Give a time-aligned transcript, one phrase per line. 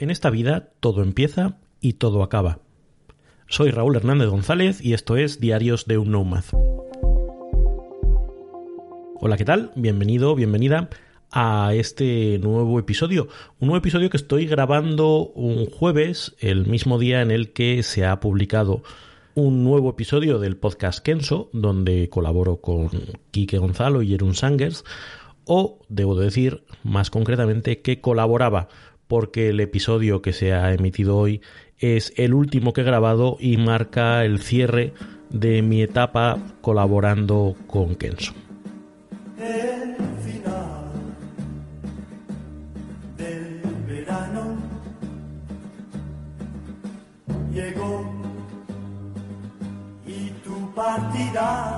[0.00, 2.60] En esta vida todo empieza y todo acaba.
[3.48, 6.44] Soy Raúl Hernández González y esto es Diarios de un Nomad.
[9.16, 9.72] Hola, ¿qué tal?
[9.74, 10.88] Bienvenido, bienvenida
[11.32, 13.26] a este nuevo episodio.
[13.58, 18.06] Un nuevo episodio que estoy grabando un jueves, el mismo día en el que se
[18.06, 18.84] ha publicado
[19.34, 22.90] un nuevo episodio del podcast Kenso, donde colaboro con
[23.32, 24.84] Quique Gonzalo y Jerun Sangers,
[25.44, 28.68] o debo decir más concretamente que colaboraba
[29.08, 31.40] porque el episodio que se ha emitido hoy
[31.78, 34.92] es el último que he grabado y marca el cierre
[35.30, 38.32] de mi etapa colaborando con Kenzo.
[39.38, 40.90] El final
[43.16, 44.56] del verano
[47.52, 48.04] llegó
[50.06, 51.77] y tú partirás.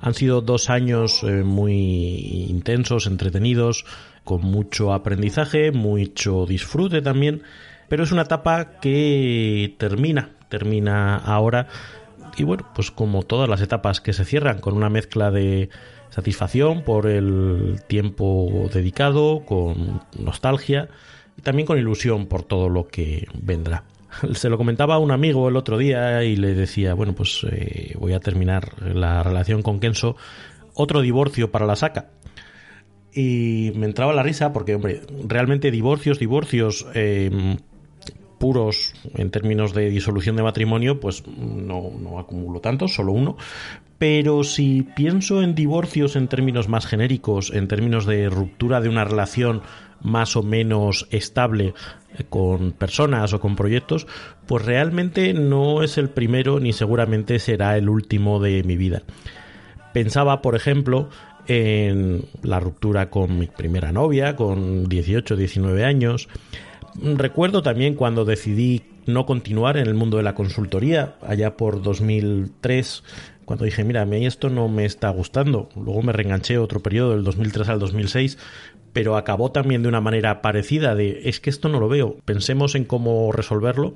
[0.00, 3.84] Han sido dos años eh, muy intensos, entretenidos,
[4.24, 7.42] con mucho aprendizaje, mucho disfrute también,
[7.88, 11.68] pero es una etapa que termina, termina ahora
[12.36, 15.68] y bueno, pues como todas las etapas que se cierran, con una mezcla de
[16.10, 20.88] satisfacción por el tiempo dedicado, con nostalgia
[21.36, 23.84] y también con ilusión por todo lo que vendrá.
[24.34, 27.94] Se lo comentaba a un amigo el otro día y le decía, bueno, pues eh,
[27.98, 30.16] voy a terminar la relación con Kenso,
[30.74, 32.10] otro divorcio para la saca.
[33.12, 37.56] Y me entraba la risa porque, hombre, realmente divorcios, divorcios eh,
[38.38, 43.36] puros en términos de disolución de matrimonio, pues no, no acumulo tanto, solo uno.
[44.00, 49.04] Pero si pienso en divorcios en términos más genéricos, en términos de ruptura de una
[49.04, 49.60] relación
[50.00, 51.74] más o menos estable
[52.16, 54.06] eh, con personas o con proyectos,
[54.46, 59.02] pues realmente no es el primero ni seguramente será el último de mi vida.
[59.92, 61.10] Pensaba, por ejemplo,
[61.46, 66.26] en la ruptura con mi primera novia, con 18, 19 años.
[66.94, 73.02] Recuerdo también cuando decidí no continuar en el mundo de la consultoría, allá por 2003,
[73.44, 75.68] cuando dije, mira, a esto no me está gustando.
[75.76, 78.38] Luego me reenganché otro periodo, del 2003 al 2006,
[78.92, 82.74] pero acabó también de una manera parecida de, es que esto no lo veo, pensemos
[82.74, 83.94] en cómo resolverlo,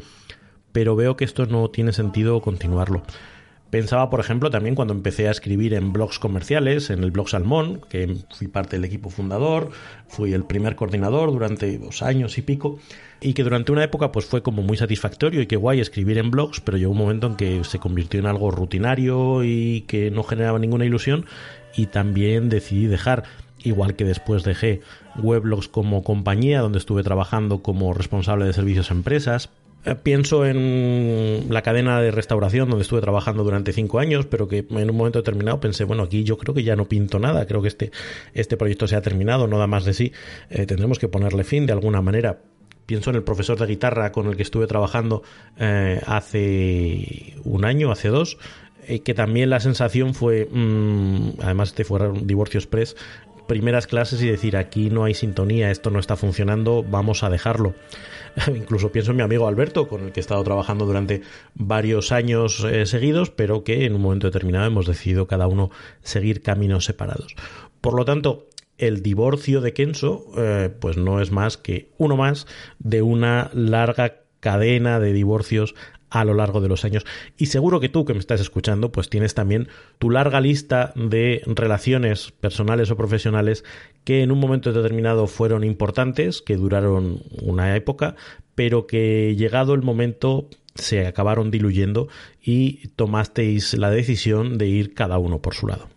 [0.72, 3.02] pero veo que esto no tiene sentido continuarlo.
[3.74, 7.80] Pensaba, por ejemplo, también cuando empecé a escribir en blogs comerciales, en el blog Salmón,
[7.88, 9.70] que fui parte del equipo fundador,
[10.06, 12.78] fui el primer coordinador durante dos años y pico,
[13.20, 16.30] y que durante una época pues fue como muy satisfactorio y que guay escribir en
[16.30, 20.22] blogs, pero llegó un momento en que se convirtió en algo rutinario y que no
[20.22, 21.26] generaba ninguna ilusión,
[21.74, 23.24] y también decidí dejar
[23.64, 24.82] igual que después dejé
[25.16, 29.50] Weblogs como compañía donde estuve trabajando como responsable de servicios a empresas,
[30.02, 34.90] pienso en la cadena de restauración donde estuve trabajando durante cinco años, pero que en
[34.90, 37.68] un momento determinado pensé, bueno, aquí yo creo que ya no pinto nada, creo que
[37.68, 37.90] este,
[38.32, 40.12] este proyecto se ha terminado, no da más de sí,
[40.48, 42.40] eh, tendremos que ponerle fin de alguna manera.
[42.86, 45.22] Pienso en el profesor de guitarra con el que estuve trabajando
[45.58, 48.38] eh, hace un año, hace dos,
[49.02, 52.96] que también la sensación fue, mm, además este fue un divorcio express,
[53.46, 57.74] primeras clases y decir aquí no hay sintonía, esto no está funcionando, vamos a dejarlo.
[58.48, 61.22] Incluso pienso en mi amigo Alberto, con el que he estado trabajando durante
[61.54, 65.70] varios años eh, seguidos, pero que en un momento determinado hemos decidido cada uno
[66.02, 67.36] seguir caminos separados.
[67.80, 72.46] Por lo tanto, el divorcio de Kenso, eh, pues no es más que uno más
[72.78, 75.74] de una larga cadena de divorcios
[76.14, 77.04] a lo largo de los años.
[77.36, 81.42] Y seguro que tú que me estás escuchando, pues tienes también tu larga lista de
[81.44, 83.64] relaciones personales o profesionales
[84.04, 88.14] que en un momento determinado fueron importantes, que duraron una época,
[88.54, 92.08] pero que llegado el momento se acabaron diluyendo
[92.40, 95.88] y tomasteis la decisión de ir cada uno por su lado.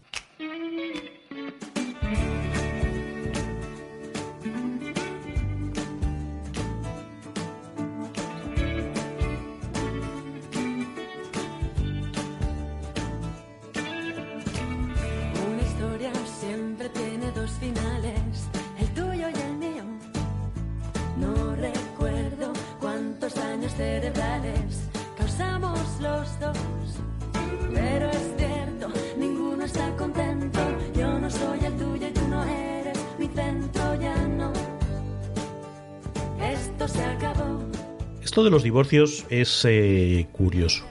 [38.37, 40.83] Esto de los divorcios es eh, curioso.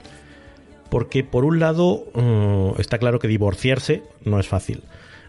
[0.89, 4.83] Porque por un lado uh, está claro que divorciarse no es fácil.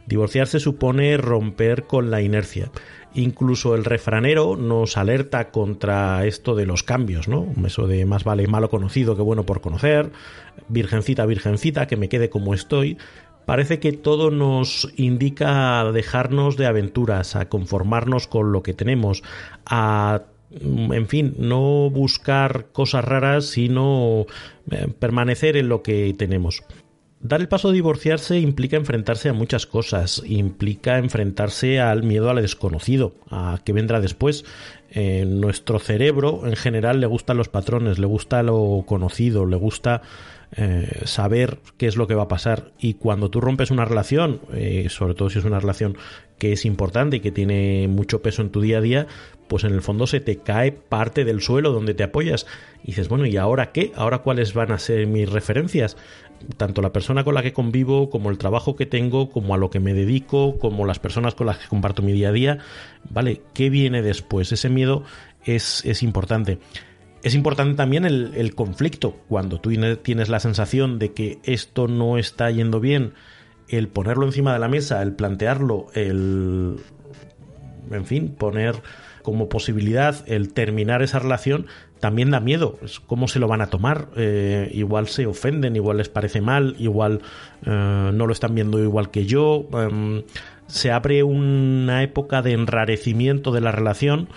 [0.07, 2.73] Divorciarse supone romper con la inercia.
[3.15, 7.47] Incluso el refranero nos alerta contra esto de los cambios, ¿no?
[7.65, 10.11] Eso de más vale malo conocido que bueno por conocer,
[10.69, 12.99] virgencita, virgencita, que me quede como estoy.
[13.47, 19.23] Parece que todo nos indica a dejarnos de aventuras, a conformarnos con lo que tenemos,
[19.65, 24.27] a en fin, no buscar cosas raras, sino
[24.71, 26.63] eh, permanecer en lo que tenemos.
[27.21, 32.41] Dar el paso de divorciarse implica enfrentarse a muchas cosas, implica enfrentarse al miedo al
[32.41, 34.45] desconocido, a qué vendrá después.
[35.27, 40.03] Nuestro cerebro en general le gustan los patrones, le gusta lo conocido, le gusta
[40.53, 42.73] eh, saber qué es lo que va a pasar.
[42.79, 45.99] Y cuando tú rompes una relación, eh, sobre todo si es una relación
[46.39, 49.07] que es importante y que tiene mucho peso en tu día a día,
[49.47, 52.47] pues en el fondo se te cae parte del suelo donde te apoyas.
[52.83, 53.93] Y dices, bueno, ¿y ahora qué?
[53.95, 55.97] ¿Ahora cuáles van a ser mis referencias?
[56.57, 59.71] Tanto la persona con la que convivo, como el trabajo que tengo, como a lo
[59.71, 62.59] que me dedico, como las personas con las que comparto mi día a día.
[63.11, 63.43] ¿Vale?
[63.55, 64.53] ¿Qué viene después?
[64.53, 65.05] Ese miedo
[65.45, 66.59] es, es importante.
[67.23, 69.17] Es importante también el, el conflicto.
[69.29, 69.71] Cuando tú
[70.03, 73.15] tienes la sensación de que esto no está yendo bien,
[73.69, 76.77] el ponerlo encima de la mesa, el plantearlo, el...
[77.91, 78.77] En fin, poner
[79.23, 81.67] como posibilidad el terminar esa relación
[82.01, 82.79] también da miedo.
[83.07, 84.09] ¿Cómo se lo van a tomar?
[84.17, 87.21] Eh, igual se ofenden, igual les parece mal, igual
[87.67, 89.67] eh, no lo están viendo igual que yo.
[89.73, 90.23] Em,
[90.67, 94.29] se abre una época de enrarecimiento de la relación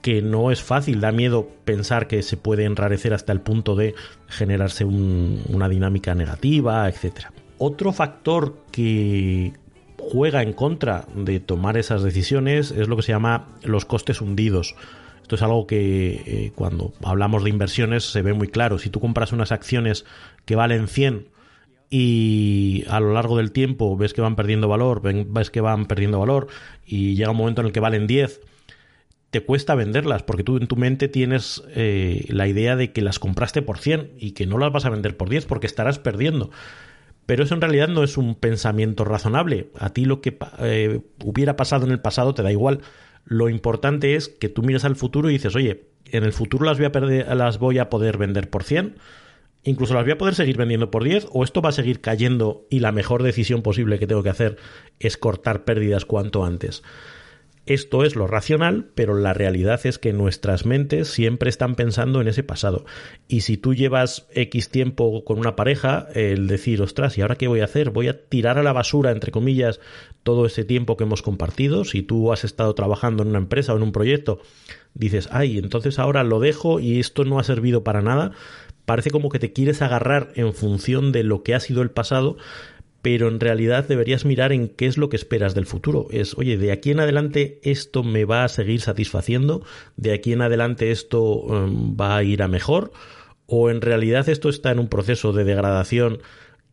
[0.00, 3.94] que no es fácil, da miedo pensar que se puede enrarecer hasta el punto de
[4.26, 7.26] generarse una dinámica negativa, etc.
[7.58, 9.52] Otro factor que
[10.12, 14.74] juega en contra de tomar esas decisiones es lo que se llama los costes hundidos.
[15.22, 18.78] Esto es algo que eh, cuando hablamos de inversiones se ve muy claro.
[18.78, 20.04] Si tú compras unas acciones
[20.44, 21.28] que valen 100
[21.88, 26.18] y a lo largo del tiempo ves que van perdiendo valor, ves que van perdiendo
[26.18, 26.48] valor
[26.84, 28.42] y llega un momento en el que valen 10,
[29.30, 33.18] te cuesta venderlas porque tú en tu mente tienes eh, la idea de que las
[33.18, 36.50] compraste por 100 y que no las vas a vender por 10 porque estarás perdiendo.
[37.32, 39.70] Pero eso en realidad no es un pensamiento razonable.
[39.78, 42.80] A ti lo que eh, hubiera pasado en el pasado te da igual.
[43.24, 46.76] Lo importante es que tú mires al futuro y dices, oye, en el futuro las
[46.76, 48.96] voy a, perder, las voy a poder vender por 100,
[49.62, 52.66] incluso las voy a poder seguir vendiendo por 10, o esto va a seguir cayendo
[52.68, 54.58] y la mejor decisión posible que tengo que hacer
[55.00, 56.82] es cortar pérdidas cuanto antes.
[57.64, 62.26] Esto es lo racional, pero la realidad es que nuestras mentes siempre están pensando en
[62.26, 62.84] ese pasado.
[63.28, 67.46] Y si tú llevas X tiempo con una pareja, el decir, ostras, ¿y ahora qué
[67.46, 67.90] voy a hacer?
[67.90, 69.78] Voy a tirar a la basura, entre comillas,
[70.24, 71.84] todo ese tiempo que hemos compartido.
[71.84, 74.40] Si tú has estado trabajando en una empresa o en un proyecto,
[74.94, 78.32] dices, ay, entonces ahora lo dejo y esto no ha servido para nada.
[78.86, 82.36] Parece como que te quieres agarrar en función de lo que ha sido el pasado
[83.02, 86.06] pero en realidad deberías mirar en qué es lo que esperas del futuro.
[86.10, 89.64] Es, oye, de aquí en adelante esto me va a seguir satisfaciendo,
[89.96, 92.92] de aquí en adelante esto em, va a ir a mejor,
[93.46, 96.22] o en realidad esto está en un proceso de degradación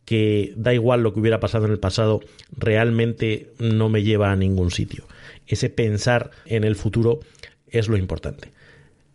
[0.04, 2.20] que da igual lo que hubiera pasado en el pasado,
[2.56, 5.06] realmente no me lleva a ningún sitio.
[5.46, 7.20] Ese pensar en el futuro
[7.68, 8.52] es lo importante.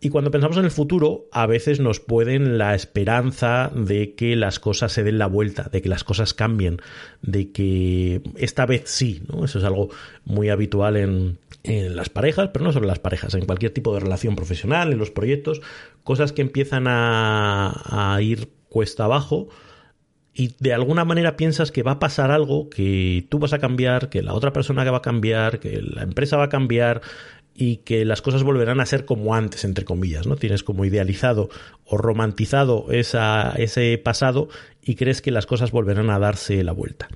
[0.06, 4.60] Y cuando pensamos en el futuro, a veces nos pueden la esperanza de que las
[4.60, 6.78] cosas se den la vuelta, de que las cosas cambien,
[7.22, 9.44] de que esta vez sí, ¿no?
[9.44, 9.88] Eso es algo
[10.24, 13.98] muy habitual en, las parejas, pero no solo en las parejas, en cualquier tipo de
[13.98, 15.60] relación profesional, en los proyectos,
[16.04, 19.48] cosas que empiezan a, a ir cuesta abajo
[20.38, 24.10] y de alguna manera piensas que va a pasar algo, que tú vas a cambiar,
[24.10, 27.00] que la otra persona va a cambiar, que la empresa va a cambiar,
[27.56, 30.36] y que las cosas volverán a ser como antes, entre comillas, ¿no?
[30.36, 31.48] Tienes como idealizado
[31.84, 34.48] o romantizado esa, ese pasado
[34.82, 37.08] y crees que las cosas volverán a darse la vuelta.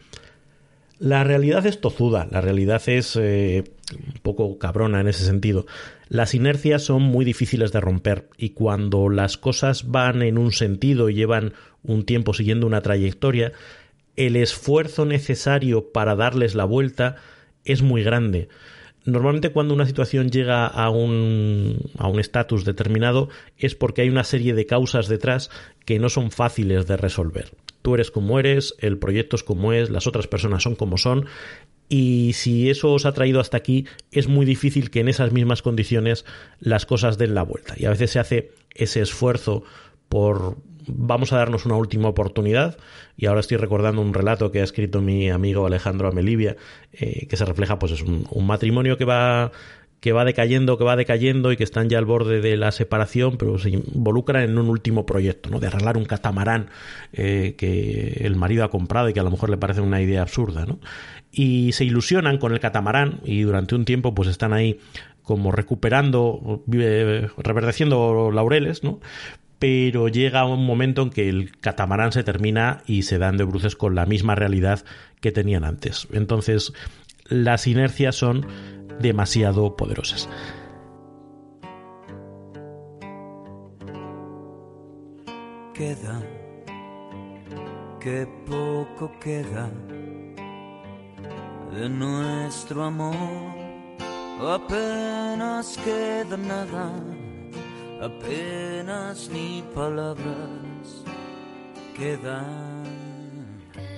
[0.99, 5.67] La realidad es tozuda, la realidad es eh, un poco cabrona en ese sentido.
[6.09, 11.09] Las inercias son muy difíciles de romper y cuando las cosas van en un sentido
[11.09, 13.53] y llevan un tiempo siguiendo una trayectoria,
[14.17, 17.17] el esfuerzo necesario para darles la vuelta
[17.65, 18.49] es muy grande.
[19.11, 24.55] Normalmente cuando una situación llega a un a estatus determinado es porque hay una serie
[24.55, 25.51] de causas detrás
[25.85, 27.51] que no son fáciles de resolver.
[27.83, 31.27] Tú eres como eres, el proyecto es como es, las otras personas son como son
[31.89, 35.63] y si eso os ha traído hasta aquí es muy difícil que en esas mismas
[35.63, 36.25] condiciones
[36.61, 39.65] las cosas den la vuelta y a veces se hace ese esfuerzo
[40.09, 42.77] por vamos a darnos una última oportunidad.
[43.17, 46.57] Y ahora estoy recordando un relato que ha escrito mi amigo Alejandro Amelivia,
[46.93, 49.53] eh, que se refleja, pues es un, matrimonio que va
[50.01, 53.37] que va decayendo, que va decayendo y que están ya al borde de la separación,
[53.37, 55.61] pero se involucran en un último proyecto, ¿no?
[55.61, 56.71] De arreglar un catamarán
[57.13, 60.23] eh, que el marido ha comprado y que a lo mejor le parece una idea
[60.23, 60.79] absurda, ¿no?
[61.31, 64.81] Y se ilusionan con el catamarán y durante un tiempo pues están ahí
[65.31, 66.65] como recuperando,
[67.37, 68.99] reverdeciendo laureles, ¿no?
[69.61, 73.77] Pero llega un momento en que el catamarán se termina y se dan de bruces
[73.77, 74.85] con la misma realidad
[75.21, 76.09] que tenían antes.
[76.13, 76.73] Entonces,
[77.29, 78.47] las inercias son
[79.01, 80.29] demasiado poderosas.
[85.75, 86.23] Queda,
[88.01, 89.71] que poco queda
[91.73, 93.15] de nuestro amor.
[94.41, 96.93] Apenas queda nada,
[98.01, 101.05] apenas ni palabras
[101.97, 102.85] quedan.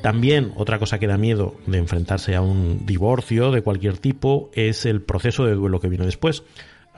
[0.02, 4.85] También otra cosa que da miedo de enfrentarse a un divorcio de cualquier tipo es
[4.85, 6.42] el proceso de duelo que viene después.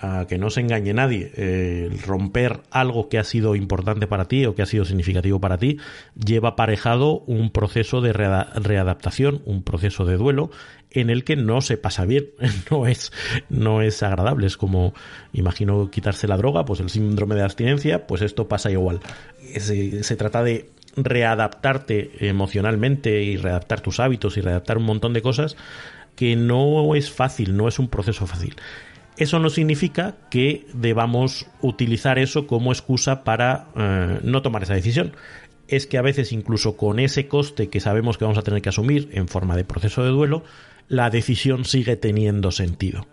[0.04, 4.44] A que no se engañe nadie, el romper algo que ha sido importante para ti
[4.44, 5.78] o que ha sido significativo para ti
[6.14, 10.50] lleva aparejado un proceso de readaptación, un proceso de duelo
[10.90, 12.26] en el que no se pasa bien,
[12.70, 13.12] no es,
[13.48, 14.94] no es agradable, es como,
[15.32, 19.00] imagino, quitarse la droga, pues el síndrome de abstinencia, pues esto pasa igual.
[19.56, 25.22] Se, se trata de readaptarte emocionalmente y readaptar tus hábitos y readaptar un montón de
[25.22, 25.56] cosas
[26.14, 28.54] que no es fácil, no es un proceso fácil.
[29.16, 35.12] Eso no significa que debamos utilizar eso como excusa para eh, no tomar esa decisión.
[35.68, 38.70] Es que a veces incluso con ese coste que sabemos que vamos a tener que
[38.70, 40.42] asumir en forma de proceso de duelo,
[40.88, 43.06] la decisión sigue teniendo sentido.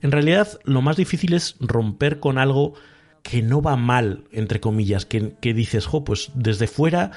[0.00, 2.74] En realidad, lo más difícil es romper con algo
[3.28, 7.10] que no va mal, entre comillas, que, dices, jo, pues desde fuera,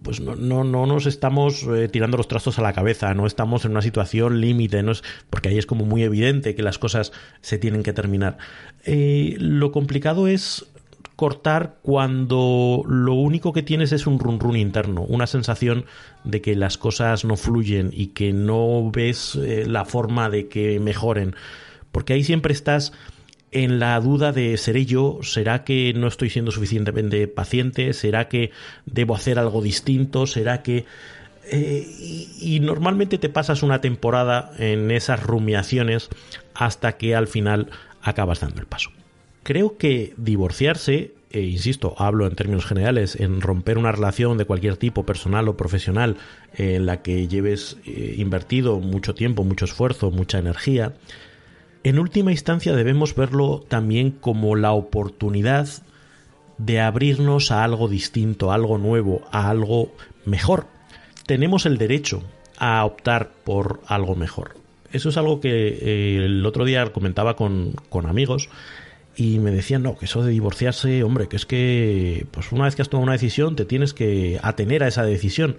[0.00, 3.64] pues no, no, no nos estamos eh, tirando los trastos a la cabeza, no estamos
[3.64, 7.10] en una situación límite, no es, porque ahí es como muy evidente que las cosas
[7.40, 8.38] se tienen que terminar.
[8.84, 10.66] Eh, lo complicado es
[11.16, 15.84] cortar cuando lo único que tienes es un run run interno, una sensación
[16.22, 20.78] de que las cosas no fluyen y que no ves eh, la forma de que
[20.78, 21.34] mejoren,
[21.90, 22.92] porque ahí siempre estás
[23.52, 25.18] en la duda de ¿seré yo?
[25.22, 27.92] ¿Será que no estoy siendo suficientemente paciente?
[27.92, 28.50] ¿Será que
[28.86, 30.26] debo hacer algo distinto?
[30.26, 30.86] ¿Será que...
[31.52, 31.84] Eh,
[32.40, 36.08] y, normalmente te pasas una temporada en esas rumiaciones
[36.54, 37.70] hasta que al final
[38.02, 38.90] acabas dando el paso.
[39.42, 44.76] Creo que divorciarse, e insisto, hablo en términos generales, en romper una relación de cualquier
[44.76, 46.18] tipo, personal o profesional,
[46.54, 50.92] en la que lleves eh, invertido mucho tiempo, mucho esfuerzo, mucha energía,
[51.84, 55.68] en última instancia debemos verlo también como la oportunidad
[56.58, 59.92] de abrirnos a algo distinto, a algo nuevo, a algo
[60.26, 60.66] mejor.
[61.26, 62.22] Tenemos el derecho
[62.58, 64.56] a optar por algo mejor.
[64.92, 68.50] Eso es algo que eh, el otro día comentaba con, con amigos
[69.16, 72.76] y me decían, no, que eso de divorciarse, hombre, que es que pues una vez
[72.76, 75.56] que has tomado una decisión te tienes que atener a esa decisión.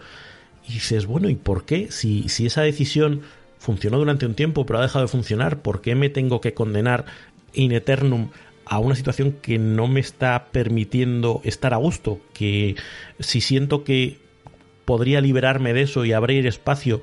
[0.67, 1.91] Y dices, bueno, ¿y por qué?
[1.91, 3.21] Si, si esa decisión
[3.61, 7.05] funcionó durante un tiempo pero ha dejado de funcionar, ¿por qué me tengo que condenar
[7.53, 8.29] in eternum
[8.65, 12.19] a una situación que no me está permitiendo estar a gusto?
[12.33, 12.75] Que
[13.19, 14.17] si siento que
[14.85, 17.01] podría liberarme de eso y abrir espacio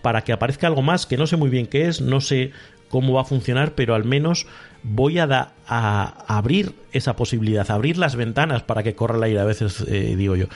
[0.00, 2.52] para que aparezca algo más que no sé muy bien qué es, no sé
[2.88, 4.46] cómo va a funcionar, pero al menos
[4.84, 9.84] voy a, abrir esa posibilidad, abrir las ventanas para que corra el aire, a veces
[9.88, 10.46] eh, digo yo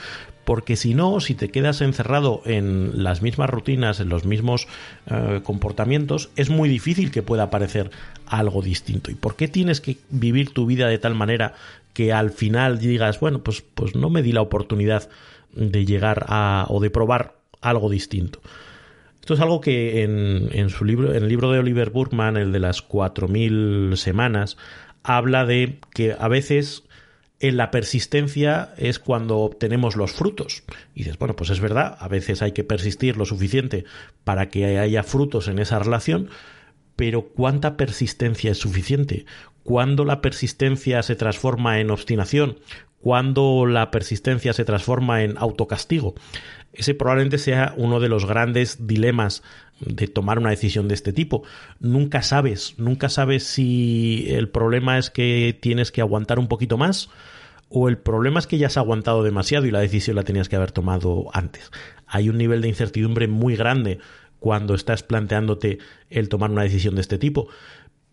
[0.51, 4.67] porque si no, si te quedas encerrado en las mismas rutinas, en los mismos
[5.09, 7.89] eh, comportamientos, es muy difícil que pueda aparecer
[8.25, 9.11] algo distinto.
[9.11, 11.53] ¿Y por qué tienes que vivir tu vida de tal manera
[11.93, 15.07] que al final digas, bueno, pues, pues no me di la oportunidad
[15.53, 18.41] de llegar a o de probar algo distinto?
[19.21, 22.51] Esto es algo que en, en su libro, en el libro de Oliver Burkman, el
[22.51, 24.57] de las 4000 semanas,
[25.01, 26.83] habla de que a veces
[27.41, 30.63] en la persistencia es cuando obtenemos los frutos.
[30.93, 33.85] Y dices, bueno, pues es verdad, a veces hay que persistir lo suficiente
[34.23, 36.29] para que haya frutos en esa relación,
[36.95, 39.25] pero ¿cuánta persistencia es suficiente?
[39.63, 42.59] ¿Cuándo la persistencia se transforma en obstinación?
[43.01, 46.13] ¿Cuándo la persistencia se transforma en autocastigo?
[46.73, 49.43] Ese probablemente sea uno de los grandes dilemas
[49.79, 51.43] de tomar una decisión de este tipo.
[51.79, 57.09] Nunca sabes, nunca sabes si el problema es que tienes que aguantar un poquito más
[57.69, 60.57] o el problema es que ya has aguantado demasiado y la decisión la tenías que
[60.57, 61.71] haber tomado antes.
[62.05, 63.99] Hay un nivel de incertidumbre muy grande
[64.39, 65.79] cuando estás planteándote
[66.09, 67.47] el tomar una decisión de este tipo.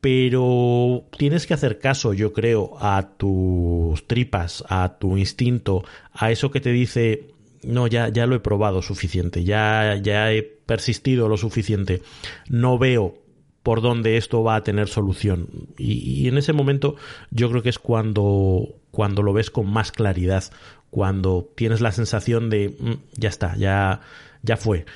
[0.00, 6.52] Pero tienes que hacer caso, yo creo, a tus tripas, a tu instinto, a eso
[6.52, 7.30] que te dice,
[7.64, 12.02] no, ya, ya lo he probado suficiente, ya, ya he persistido lo suficiente,
[12.48, 13.16] no veo
[13.64, 15.48] por dónde esto va a tener solución.
[15.76, 16.94] Y, en ese momento
[17.30, 20.44] yo creo que es cuando, cuando lo ves con más claridad,
[20.90, 24.00] cuando tienes la sensación de "Mm, ya está, ya,
[24.42, 24.86] ya fue.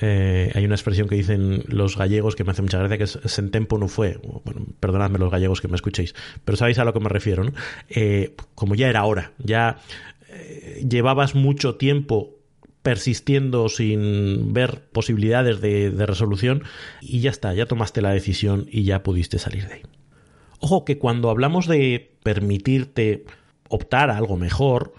[0.00, 3.18] Eh, hay una expresión que dicen los gallegos que me hace mucha gracia que es
[3.24, 4.18] sen tempo no fue.
[4.44, 6.14] Bueno, perdonadme los gallegos que me escuchéis,
[6.44, 7.44] pero sabéis a lo que me refiero.
[7.88, 9.78] Eh, como ya era hora, ya
[10.28, 12.36] eh, llevabas mucho tiempo
[12.82, 16.64] persistiendo sin ver posibilidades de, de resolución
[17.02, 19.82] y ya está, ya tomaste la decisión y ya pudiste salir de ahí.
[20.60, 23.24] Ojo que cuando hablamos de permitirte
[23.68, 24.94] optar a algo mejor,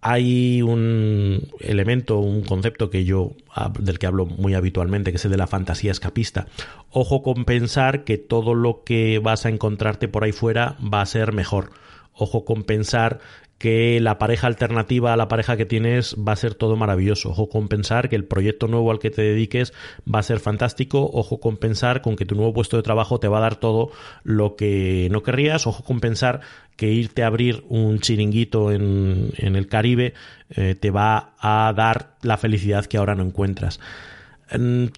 [0.00, 3.32] hay un elemento, un concepto que yo
[3.80, 6.46] del que hablo muy habitualmente, que es el de la fantasía escapista.
[6.90, 11.06] Ojo con pensar que todo lo que vas a encontrarte por ahí fuera va a
[11.06, 11.70] ser mejor.
[12.18, 13.20] Ojo con pensar
[13.58, 17.30] que la pareja alternativa a la pareja que tienes va a ser todo maravilloso.
[17.30, 19.72] Ojo con pensar que el proyecto nuevo al que te dediques
[20.12, 21.10] va a ser fantástico.
[21.12, 23.90] Ojo con pensar con que tu nuevo puesto de trabajo te va a dar todo
[24.22, 25.66] lo que no querrías.
[25.66, 26.40] Ojo con pensar
[26.76, 30.14] que irte a abrir un chiringuito en, el Caribe
[30.50, 33.80] eh, te va a dar la felicidad que ahora no encuentras.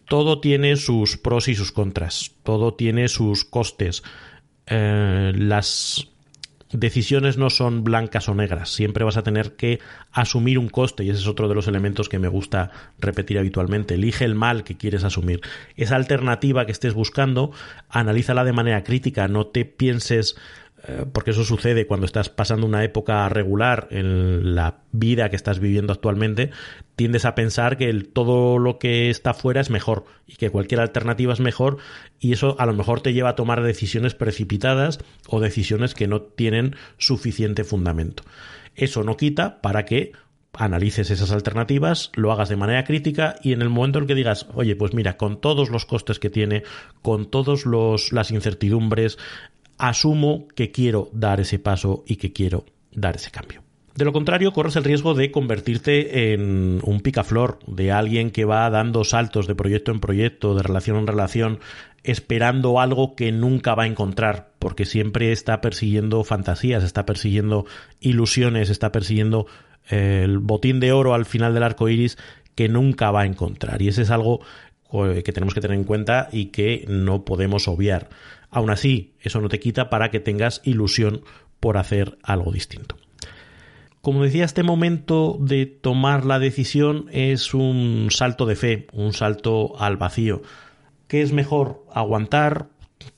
[0.07, 2.33] Todo tiene sus pros y sus contras.
[2.43, 4.03] Todo tiene sus costes.
[4.67, 6.07] Eh, las
[6.73, 9.81] decisiones no son blancas o negras, siempre vas a tener que
[10.13, 13.95] asumir un coste y ese es otro de los elementos que me gusta repetir habitualmente.
[13.95, 15.41] Elige el mal que quieres asumir.
[15.77, 17.53] Esa alternativa que estés buscando,
[17.89, 20.37] analízala de manera crítica, no te pienses
[21.13, 25.93] porque eso sucede cuando estás pasando una época regular en la vida que estás viviendo
[25.93, 26.51] actualmente,
[26.97, 31.33] tiendes a pensar que todo lo que está fuera es mejor y que cualquier alternativa
[31.33, 31.79] es mejor
[32.19, 36.23] y eso a lo mejor te lleva a tomar decisiones precipitadas o decisiones que no
[36.23, 38.23] tienen suficiente fundamento.
[38.75, 40.13] Eso no quita para que
[40.53, 44.47] analices esas alternativas, lo hagas de manera crítica y en el momento en que digas,
[44.55, 46.65] oye, pues mira, con todos los costes que tiene,
[47.03, 49.17] con todos los las incertidumbres,
[49.81, 53.63] asumo que quiero dar ese paso y que quiero dar ese cambio.
[53.95, 58.71] De lo contrario, corres el riesgo de convertirte en un picaflor, de alguien que va
[58.71, 61.59] dando saltos de proyecto en proyecto, de relación en relación,
[62.05, 67.67] esperando algo que nunca va a encontrar, porque siempre está persiguiendo fantasías, está persiguiendo
[68.01, 69.47] ilusiones, está persiguiendo
[69.89, 72.17] el botín de oro al final del arco iris
[72.55, 73.83] que nunca va a encontrar.
[73.83, 74.41] Y ese es algo
[75.25, 78.09] que tenemos que tener en cuenta y que no podemos obviar.
[78.51, 81.23] Aún así, eso no te quita para que tengas ilusión
[81.61, 82.97] por hacer algo distinto.
[84.03, 89.79] Como decía, este momento de tomar la decisión es un salto de fe, un salto
[89.79, 90.41] al vacío.
[91.07, 91.85] ¿Qué es mejor?
[91.93, 92.69] Aguantar,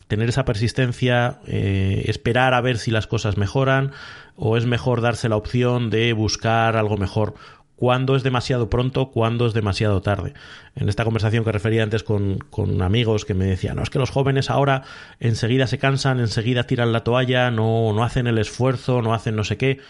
[0.09, 3.93] tener esa persistencia, eh, esperar a ver si las cosas mejoran,
[4.35, 7.35] o es mejor darse la opción de buscar algo mejor
[7.83, 10.35] cuándo es demasiado pronto, cuándo es demasiado tarde.
[10.77, 13.99] En esta conversación que refería antes con, con, amigos que me decían, no, es que
[13.99, 14.85] los jóvenes ahora
[15.19, 19.43] enseguida se cansan, enseguida tiran la toalla, no, no hacen el esfuerzo, no hacen no
[19.43, 19.81] sé qué.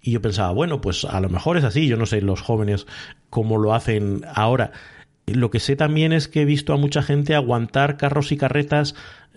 [0.00, 2.86] Y yo pensaba, bueno, pues a lo mejor es así, yo no sé los jóvenes
[3.28, 4.72] cómo lo hacen ahora.
[5.26, 8.94] Lo que sé también es que he visto a mucha gente aguantar carros y carretas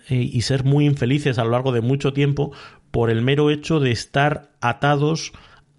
[0.08, 2.50] eh, y ser muy infelices a lo largo de mucho tiempo
[2.90, 5.34] por el mero hecho de estar atados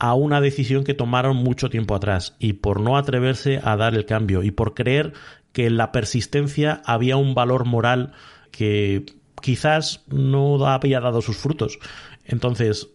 [0.06, 4.06] a una decisión que tomaron mucho tiempo atrás y por no atreverse a dar el
[4.06, 5.14] cambio y por creer
[5.52, 8.12] que en la persistencia había un valor moral
[8.52, 9.06] que
[9.42, 11.80] quizás no había dado sus frutos.
[12.24, 12.90] Entonces,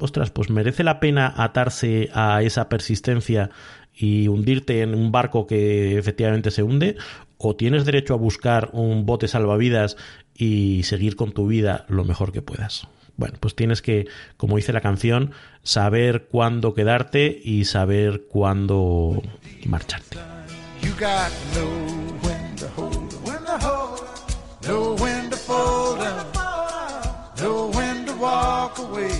[0.00, 3.50] ostras, pues merece la pena atarse a esa persistencia
[3.94, 6.96] y hundirte en un barco que efectivamente se hunde
[7.36, 9.96] o tienes derecho a buscar un bote salvavidas
[10.34, 12.88] y seguir con tu vida lo mejor que puedas.
[13.18, 15.32] Bueno, pues tienes que, como dice la canción,
[15.64, 19.20] saber cuándo quedarte y saber cuándo
[19.66, 20.16] marcharte.
[20.80, 21.32] You got
[24.68, 26.36] know when to fold up,
[27.40, 29.10] know when to walk away,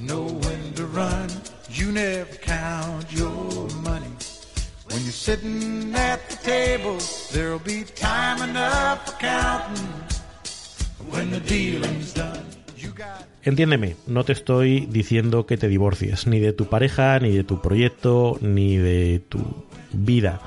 [0.00, 1.28] know when to run.
[1.68, 4.14] You never count your money.
[4.84, 6.98] When you're sitting at the table,
[7.32, 9.88] there'll be time enough for counting
[11.08, 12.49] when the dealing's done.
[13.42, 17.62] Entiéndeme, no te estoy diciendo que te divorcies, ni de tu pareja, ni de tu
[17.62, 20.40] proyecto, ni de tu vida.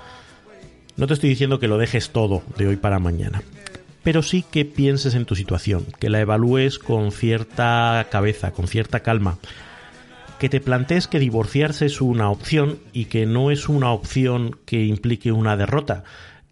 [0.96, 3.42] No te estoy diciendo que lo dejes todo de hoy para mañana.
[4.04, 9.00] Pero sí que pienses en tu situación, que la evalúes con cierta cabeza, con cierta
[9.00, 9.40] calma.
[10.38, 14.86] Que te plantees que divorciarse es una opción y que no es una opción que
[14.86, 16.04] implique una derrota,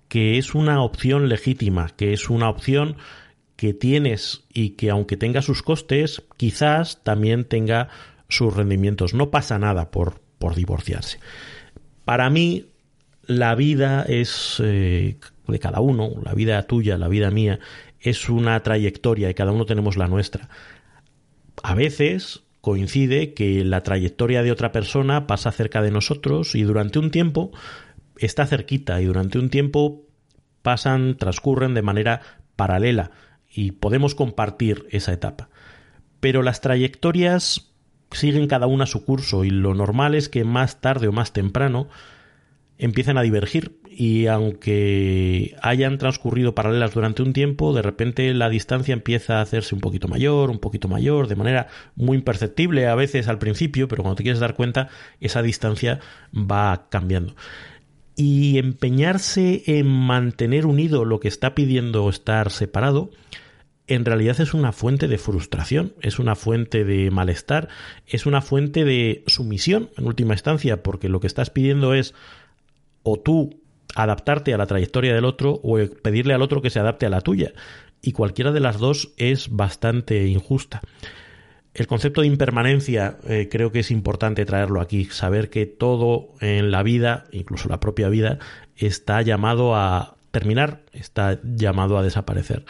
[0.07, 2.95] que es una opción legítima, que es una opción
[3.61, 7.89] que tienes y que aunque tenga sus costes, quizás también tenga
[8.27, 9.13] sus rendimientos.
[9.13, 11.19] No pasa nada por, por divorciarse.
[12.03, 12.71] Para mí,
[13.27, 17.59] la vida es eh, de cada uno, la vida tuya, la vida mía,
[17.99, 20.49] es una trayectoria y cada uno tenemos la nuestra.
[21.61, 26.97] A veces coincide que la trayectoria de otra persona pasa cerca de nosotros y durante
[26.97, 27.51] un tiempo
[28.17, 30.07] está cerquita y durante un tiempo
[30.63, 32.21] pasan, transcurren de manera
[32.55, 33.11] paralela
[33.53, 35.49] y podemos compartir esa etapa.
[36.19, 37.71] Pero las trayectorias
[38.11, 41.87] siguen cada una su curso y lo normal es que más tarde o más temprano
[42.77, 48.93] empiecen a divergir y aunque hayan transcurrido paralelas durante un tiempo, de repente la distancia
[48.93, 53.27] empieza a hacerse un poquito mayor, un poquito mayor, de manera muy imperceptible a veces
[53.27, 55.99] al principio, pero cuando te quieres dar cuenta, esa distancia
[56.33, 57.35] va cambiando.
[58.15, 63.09] Y empeñarse en mantener unido lo que está pidiendo estar separado,
[63.87, 67.67] en realidad es una fuente de frustración, es una fuente de malestar,
[68.07, 72.13] es una fuente de sumisión en última instancia, porque lo que estás pidiendo es
[73.03, 73.59] o tú
[73.95, 77.21] adaptarte a la trayectoria del otro o pedirle al otro que se adapte a la
[77.21, 77.53] tuya.
[78.01, 80.81] Y cualquiera de las dos es bastante injusta.
[81.73, 86.69] El concepto de impermanencia eh, creo que es importante traerlo aquí, saber que todo en
[86.69, 88.39] la vida, incluso la propia vida,
[88.75, 92.65] está llamado a terminar, está llamado a desaparecer.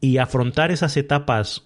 [0.00, 1.62] Y afrontar esas etapas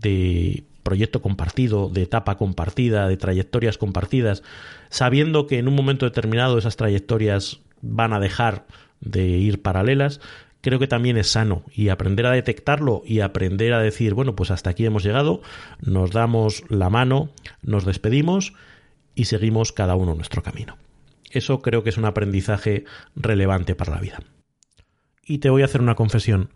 [0.00, 4.44] de proyecto compartido, de etapa compartida, de trayectorias compartidas,
[4.90, 8.66] sabiendo que en un momento determinado esas trayectorias van a dejar
[9.00, 10.20] de ir paralelas,
[10.64, 14.50] creo que también es sano y aprender a detectarlo y aprender a decir, bueno, pues
[14.50, 15.42] hasta aquí hemos llegado,
[15.82, 17.28] nos damos la mano,
[17.60, 18.54] nos despedimos
[19.14, 20.78] y seguimos cada uno nuestro camino.
[21.30, 24.20] Eso creo que es un aprendizaje relevante para la vida.
[25.22, 26.48] Y te voy a hacer una confesión.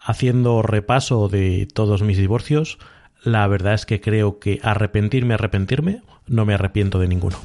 [0.00, 2.78] Haciendo repaso de todos mis divorcios,
[3.24, 7.38] la verdad es que creo que arrepentirme, arrepentirme, no me arrepiento de ninguno.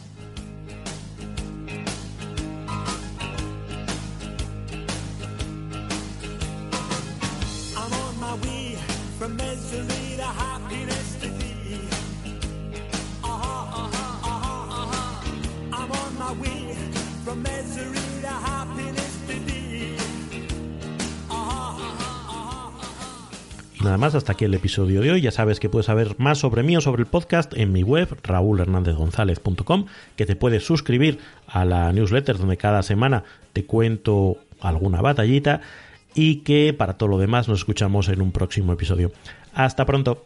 [23.83, 25.21] Nada más, hasta aquí el episodio de hoy.
[25.21, 28.17] Ya sabes que puedes saber más sobre mí o sobre el podcast en mi web,
[28.23, 35.61] raúlhernandezgonzalez.com, que te puedes suscribir a la newsletter donde cada semana te cuento alguna batallita
[36.13, 39.11] y que para todo lo demás nos escuchamos en un próximo episodio.
[39.53, 40.25] Hasta pronto.